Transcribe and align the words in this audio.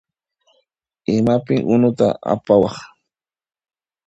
Imapin 1.15 1.61
unuta 1.73 2.07
apawaq? 2.33 2.75